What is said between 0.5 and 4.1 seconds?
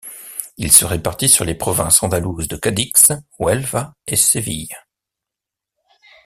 Ils se répartissent sur les provinces andalouses de Cadix, Huelva